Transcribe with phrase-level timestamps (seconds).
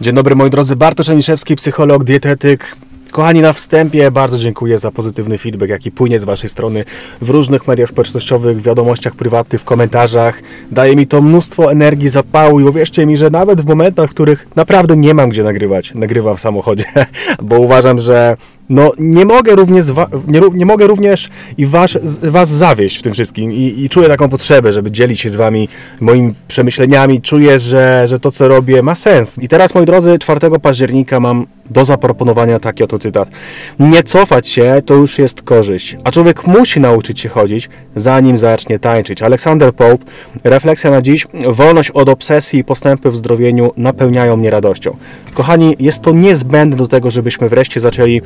[0.00, 2.76] Dzień dobry moi drodzy, Bartosz Aniszewski, psycholog, dietetyk.
[3.10, 6.84] Kochani, na wstępie bardzo dziękuję za pozytywny feedback, jaki płynie z Waszej strony
[7.20, 10.42] w różnych mediach społecznościowych, w wiadomościach prywatnych, w komentarzach.
[10.70, 14.46] Daje mi to mnóstwo energii, zapału i uwierzcie mi, że nawet w momentach, w których
[14.56, 16.84] naprawdę nie mam gdzie nagrywać, nagrywam w samochodzie,
[17.42, 18.36] bo uważam, że
[18.68, 19.86] no nie mogę również,
[20.26, 21.28] nie, nie mogę również
[21.58, 25.30] i was, was zawieść w tym wszystkim I, i czuję taką potrzebę, żeby dzielić się
[25.30, 25.68] z wami
[26.00, 27.20] moimi przemyśleniami.
[27.20, 29.38] Czuję, że, że to, co robię, ma sens.
[29.38, 33.28] I teraz, moi drodzy, 4 października mam do zaproponowania taki oto cytat.
[33.78, 38.78] Nie cofać się to już jest korzyść, a człowiek musi nauczyć się chodzić, zanim zacznie
[38.78, 39.22] tańczyć.
[39.22, 40.04] Aleksander Pope,
[40.44, 44.96] refleksja na dziś, wolność od obsesji i postępy w zdrowieniu napełniają mnie radością.
[45.34, 48.22] Kochani, jest to niezbędne do tego, żebyśmy wreszcie zaczęli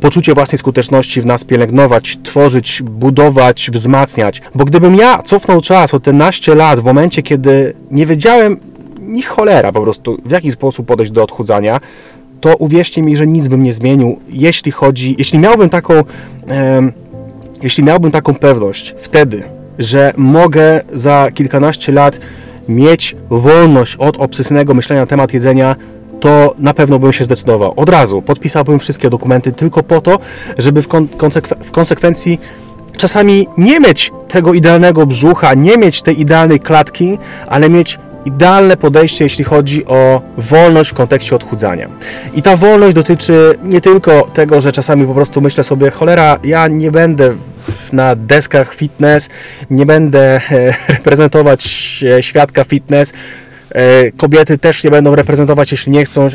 [0.00, 4.42] poczucie własnej skuteczności w nas pielęgnować, tworzyć, budować, wzmacniać.
[4.54, 8.60] Bo gdybym ja cofnął czas o te naście lat, w momencie, kiedy nie wiedziałem
[9.00, 11.80] ni cholera po prostu, w jaki sposób podejść do odchudzania,
[12.40, 16.04] to uwierzcie mi, że nic bym nie zmienił, jeśli chodzi, jeśli miałbym taką, e,
[17.62, 19.42] jeśli miałbym taką pewność wtedy,
[19.78, 22.20] że mogę za kilkanaście lat
[22.68, 25.76] mieć wolność od obsesyjnego myślenia na temat jedzenia,
[26.20, 27.72] to na pewno bym się zdecydował.
[27.76, 30.18] Od razu podpisałbym wszystkie dokumenty tylko po to,
[30.58, 32.40] żeby w, konsekw w konsekwencji
[32.96, 39.24] czasami nie mieć tego idealnego brzucha, nie mieć tej idealnej klatki, ale mieć idealne podejście,
[39.24, 41.88] jeśli chodzi o wolność w kontekście odchudzania.
[42.34, 46.68] I ta wolność dotyczy nie tylko tego, że czasami po prostu myślę sobie, cholera, ja
[46.68, 47.34] nie będę
[47.92, 49.28] na deskach fitness,
[49.70, 50.18] nie będę
[50.50, 51.62] e, reprezentować
[52.20, 53.47] świadka fitness, E,
[54.16, 56.28] kobiety też nie będą reprezentować, jeśli nie chcą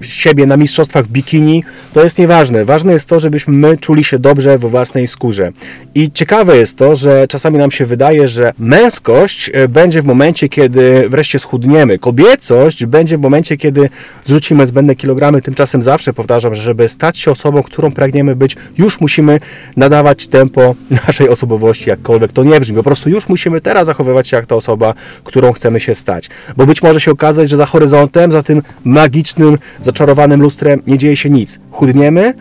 [0.00, 1.64] siebie na mistrzostwach bikini.
[1.92, 2.64] To jest nieważne.
[2.64, 5.52] Ważne jest to, żebyśmy my czuli się dobrze we własnej skórze.
[5.94, 10.48] I ciekawe jest to, że czasami nam się wydaje, że męskość e, będzie w momencie,
[10.48, 11.98] kiedy wreszcie schudniemy.
[11.98, 13.88] Kobiecość będzie w momencie, kiedy
[14.24, 15.42] zrzucimy zbędne kilogramy.
[15.42, 19.40] Tymczasem zawsze powtarzam, że żeby stać się osobą, którą pragniemy być, już musimy
[19.76, 20.74] nadawać tempo
[21.06, 22.76] naszej osobowości, jakkolwiek to nie brzmi.
[22.76, 26.28] Po prostu już musimy teraz zachowywać się jak ta osoba, którą chcemy się stać stać.
[26.56, 31.16] Bo być może się okazać, że za horyzontem, za tym magicznym, zaczarowanym lustrem nie dzieje
[31.16, 31.58] się nic.
[31.70, 32.34] Chudniemy,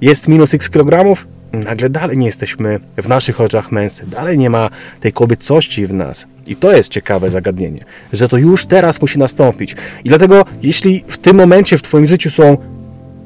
[0.00, 4.70] jest minus x kilogramów, nagle dalej nie jesteśmy w naszych oczach męscy, dalej nie ma
[5.00, 6.26] tej kobiecości w nas.
[6.46, 9.76] I to jest ciekawe zagadnienie, że to już teraz musi nastąpić.
[10.04, 12.56] I dlatego, jeśli w tym momencie w Twoim życiu są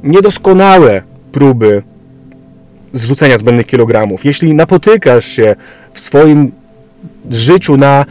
[0.03, 1.83] niedoskonałe próby
[2.93, 5.57] zrzucenia zbędnych kilogramów, jeśli napotykasz się
[5.93, 6.53] w swoim
[7.31, 8.07] życiu na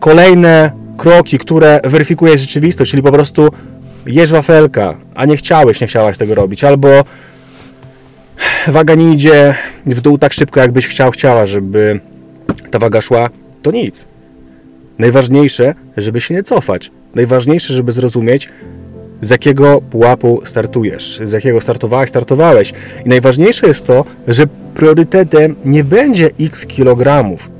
[0.00, 3.48] kolejne kroki, które weryfikuje rzeczywistość, czyli po prostu
[4.06, 7.04] jesz wafelka, a nie chciałeś, nie chciałaś tego robić, albo
[8.66, 9.54] waga nie idzie
[9.86, 12.00] w dół tak szybko, jakbyś chciał, chciała, żeby
[12.70, 13.30] ta waga szła,
[13.62, 14.06] to nic.
[14.98, 16.90] Najważniejsze, żeby się nie cofać.
[17.14, 18.48] Najważniejsze, żeby zrozumieć,
[19.20, 22.72] z jakiego pułapu startujesz, z jakiego startowałeś, startowałeś.
[23.06, 27.50] I najważniejsze jest to, że priorytetem nie będzie x kilogramów,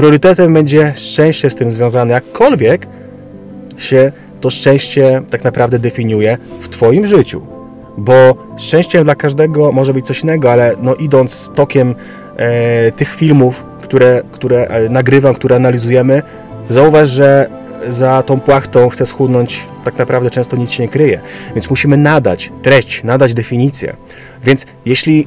[0.00, 2.86] priorytetem będzie szczęście z tym związane, jakkolwiek
[3.78, 7.42] się to szczęście tak naprawdę definiuje w Twoim życiu.
[7.98, 11.94] Bo szczęściem dla każdego może być coś innego, ale no idąc tokiem
[12.36, 16.22] e, tych filmów, które, które e, nagrywam, które analizujemy,
[16.70, 17.50] zauważ, że
[17.88, 21.20] za tą płachtą chce schudnąć, tak naprawdę często nic się nie kryje.
[21.54, 23.96] Więc musimy nadać treść, nadać definicję.
[24.44, 25.26] Więc jeśli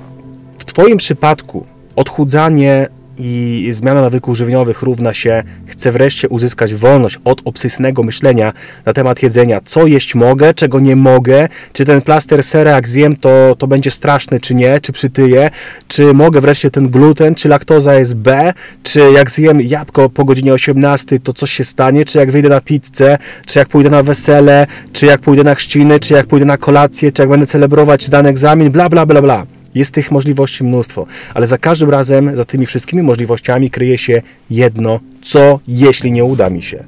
[0.57, 2.87] w Twoim przypadku odchudzanie
[3.17, 8.53] i zmiana nawyków żywieniowych równa się chcę wreszcie uzyskać wolność od obsesyjnego myślenia
[8.85, 13.15] na temat jedzenia, co jeść mogę, czego nie mogę, czy ten plaster sera jak zjem
[13.15, 15.49] to, to będzie straszny czy nie, czy przytyję,
[15.87, 18.53] czy mogę wreszcie ten gluten, czy laktoza jest B,
[18.83, 22.61] czy jak zjem jabłko po godzinie 18 to coś się stanie, czy jak wyjdę na
[22.61, 26.57] pizzę, czy jak pójdę na wesele, czy jak pójdę na chrzciny, czy jak pójdę na
[26.57, 29.52] kolację, czy jak będę celebrować dany egzamin, bla bla bla bla.
[29.75, 34.99] Jest tych możliwości mnóstwo, ale za każdym razem, za tymi wszystkimi możliwościami kryje się jedno,
[35.21, 36.83] co jeśli nie uda mi się.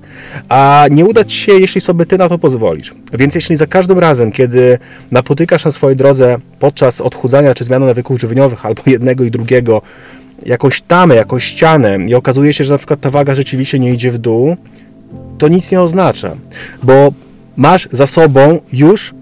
[0.50, 2.94] A nie uda ci się, jeśli sobie ty na to pozwolisz.
[3.14, 4.80] Więc jeśli za każdym razem, kiedy
[5.12, 9.82] napotykasz na swojej drodze podczas odchudzania czy zmiany nawyków żywieniowych albo jednego i drugiego,
[10.46, 14.12] jakąś tamę, jakąś ścianę i okazuje się, że na przykład ta waga rzeczywiście nie idzie
[14.12, 14.58] w dół,
[15.38, 16.36] to nic nie oznacza,
[16.84, 17.14] bo
[17.58, 19.14] masz za sobą już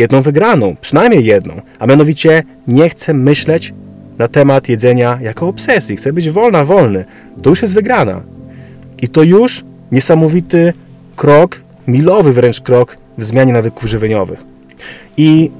[0.00, 3.74] jedną wygraną, przynajmniej jedną, a mianowicie nie chcę myśleć
[4.18, 5.96] na temat jedzenia jako obsesji.
[5.96, 7.04] Chcę być wolna, wolny.
[7.42, 8.20] To już jest wygrana.
[9.02, 10.72] I to już niesamowity
[11.16, 14.44] krok, milowy wręcz krok w zmianie nawyków żywieniowych.
[15.16, 15.50] I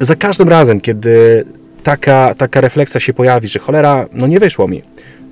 [0.00, 1.44] za każdym razem, kiedy
[1.82, 4.82] taka, taka refleksja się pojawi, że cholera, no nie wyszło mi,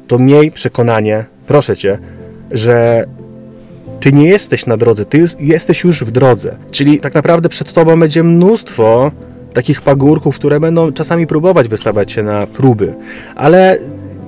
[0.06, 1.99] to miej przekonanie, proszę Cię,
[2.50, 3.05] że
[4.00, 6.56] Ty nie jesteś na drodze, ty jesteś już w drodze.
[6.70, 9.12] Czyli tak naprawdę przed tobą będzie mnóstwo
[9.52, 12.94] takich pagórków, które będą czasami próbować wystawiać się na próby.
[13.37, 13.79] Ale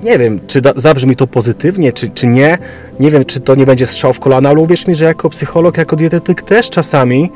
[0.03, 2.57] nie wiem, czy da, zabrzmi to pozytywnie, czy, czy nie.
[2.99, 5.77] Nie wiem, czy to nie będzie strzał w kolana, ale uwierz mi, że jako psycholog,
[5.77, 7.31] jako dietetyk też czasami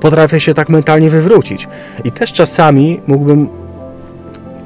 [0.00, 1.68] potrafię się tak mentalnie wywrócić.
[2.04, 3.48] I też czasami mógłbym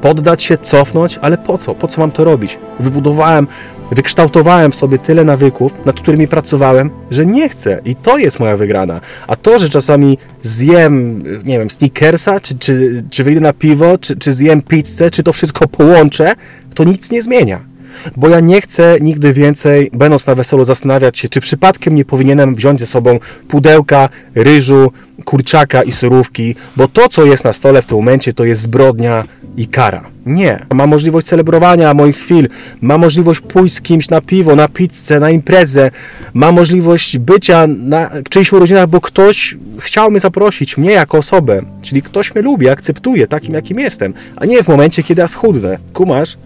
[0.01, 1.75] poddać się, cofnąć, ale po co?
[1.75, 2.59] Po co mam to robić?
[2.81, 3.47] Wybudowałem,
[3.95, 7.81] wykształtowałem w sobie tyle nawyków, nad którymi pracowałem, że nie chcę.
[7.85, 9.01] I to jest moja wygrana.
[9.27, 14.17] A to, że czasami zjem, nie wiem, sneakersa, czy, czy, czy wyjdę na piwo, czy,
[14.17, 16.35] czy zjem pizzę, czy to wszystko połączę,
[16.75, 17.72] to nic nie zmienia.
[18.17, 22.55] Bo ja nie chcę nigdy więcej, będąc na weselu, zastanawiać się, czy przypadkiem nie powinienem
[22.55, 23.19] wziąć ze sobą
[23.49, 24.93] pudełka, ryżu,
[25.25, 29.25] kurczaka i surówki, bo to, co jest na stole w tym momencie, to jest zbrodnia
[29.57, 30.05] i kara.
[30.27, 30.67] Nie.
[30.75, 32.49] Mam możliwość celebrowania moich chwil,
[32.81, 35.91] mam możliwość pójść z kimś na piwo, na pizzę, na imprezę,
[36.35, 42.03] mam możliwość bycia na czyichś urodzinach, bo ktoś chciał mnie zaprosić, mnie jako osobę, czyli
[42.03, 45.79] ktoś mnie lubi, akceptuje takim, jakim jestem, a nie w momencie, kiedy ja schudnę.
[45.93, 46.37] Kumasz?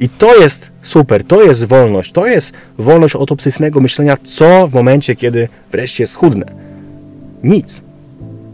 [0.00, 4.74] I to jest super, to jest wolność, to jest wolność od obsesyjnego myślenia, co w
[4.74, 6.46] momencie, kiedy wreszcie schudnę.
[7.44, 7.82] Nic.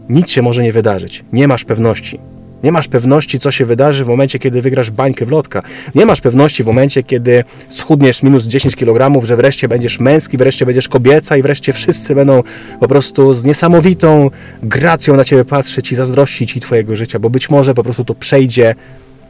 [0.09, 1.23] Nic się może nie wydarzyć.
[1.33, 2.19] Nie masz pewności.
[2.63, 5.61] Nie masz pewności, co się wydarzy w momencie, kiedy wygrasz bańkę w lotka.
[5.95, 10.65] Nie masz pewności w momencie, kiedy schudniesz minus 10 kg, że wreszcie będziesz męski, wreszcie
[10.65, 12.43] będziesz kobieca i wreszcie wszyscy będą
[12.79, 14.29] po prostu z niesamowitą
[14.63, 18.15] gracją na ciebie patrzeć i zazdrościć ci twojego życia, bo być może po prostu to
[18.15, 18.75] przejdzie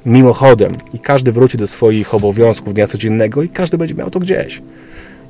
[0.07, 4.62] mimochodem i każdy wróci do swoich obowiązków dnia codziennego i każdy będzie miał to gdzieś.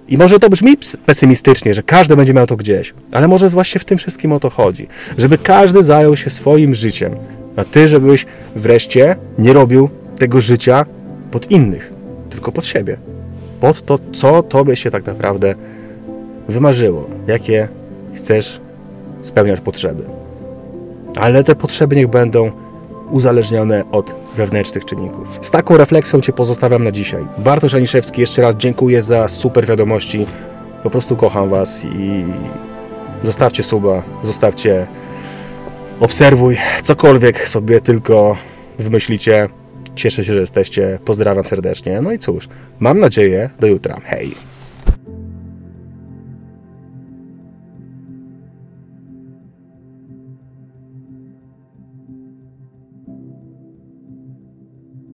[0.08, 3.86] I może to brzmi pesymistycznie, że każdy będzie miał to gdzieś, ale może właśnie w
[3.86, 4.88] tym wszystkim o to chodzi.
[5.18, 7.16] Żeby każdy zajął się swoim życiem,
[7.56, 8.26] a ty, żebyś
[8.56, 10.86] wreszcie nie robił tego życia
[11.32, 11.94] pod innych,
[12.30, 12.98] tylko pod siebie.
[13.62, 15.56] Pod to, co tobie się tak naprawdę
[16.50, 17.68] wymarzyło, jakie
[18.16, 18.62] chcesz
[19.22, 20.04] spełniać potrzeby.
[21.16, 22.52] Ale te potrzeby niech będą
[23.12, 25.40] uzależnione od wewnętrznych czynników.
[25.42, 27.26] Z taką refleksją Cię pozostawiam na dzisiaj.
[27.38, 30.26] Bartosz Aniszewski, jeszcze raz dziękuję za super wiadomości.
[30.84, 32.26] Po prostu kocham Was i
[33.24, 34.88] zostawcie suba, zostawcie,
[36.00, 38.38] obserwuj, cokolwiek sobie tylko
[38.80, 39.50] wymyślicie.
[39.96, 41.00] Cieszę się, że jesteście.
[41.06, 42.02] Pozdrawiam serdecznie.
[42.02, 42.50] No i cóż,
[42.80, 44.02] mam nadzieję, do jutra.
[44.06, 44.57] Hej!